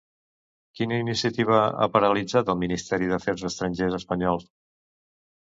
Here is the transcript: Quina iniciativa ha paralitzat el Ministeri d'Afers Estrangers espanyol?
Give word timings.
Quina 0.79 0.97
iniciativa 1.01 1.59
ha 1.85 1.89
paralitzat 1.97 2.51
el 2.55 2.59
Ministeri 2.63 3.13
d'Afers 3.13 3.47
Estrangers 3.51 3.99
espanyol? 4.03 4.47